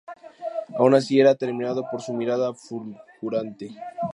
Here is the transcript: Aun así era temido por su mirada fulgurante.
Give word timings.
Aun 0.79 0.91
así 0.99 1.13
era 1.19 1.35
temido 1.39 1.81
por 1.89 1.99
su 2.05 2.11
mirada 2.19 2.55
fulgurante. 2.55 3.67